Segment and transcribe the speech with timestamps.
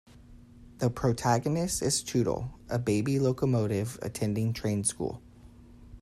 [0.79, 5.21] The protagonist is Tootle, a baby locomotive attending train school.